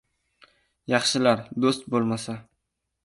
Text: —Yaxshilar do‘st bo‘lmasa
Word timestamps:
—Yaxshilar 0.93 1.43
do‘st 1.67 1.87
bo‘lmasa 1.97 2.37